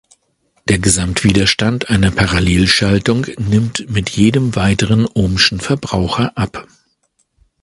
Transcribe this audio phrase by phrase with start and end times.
[0.67, 6.67] Der Gesamtwiderstand einer Parallelschaltung nimmt mit jedem weiteren ohmschen Verbraucher ab.